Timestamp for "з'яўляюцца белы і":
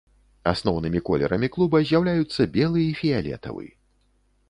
1.91-2.99